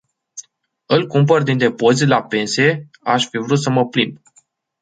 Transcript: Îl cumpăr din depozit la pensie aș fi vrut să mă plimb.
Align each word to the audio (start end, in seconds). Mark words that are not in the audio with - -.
Îl 0.85 1.07
cumpăr 1.07 1.43
din 1.43 1.57
depozit 1.57 2.07
la 2.07 2.23
pensie 2.23 2.89
aș 3.03 3.27
fi 3.27 3.37
vrut 3.37 3.59
să 3.61 3.69
mă 3.69 3.87
plimb. 3.87 4.19